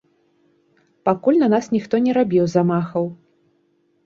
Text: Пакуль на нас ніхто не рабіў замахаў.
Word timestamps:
Пакуль 1.09 1.37
на 1.41 1.49
нас 1.55 1.69
ніхто 1.75 1.95
не 2.07 2.11
рабіў 2.19 2.45
замахаў. 2.55 3.05